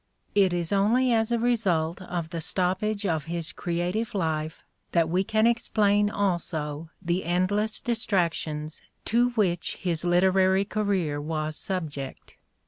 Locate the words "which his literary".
9.37-10.65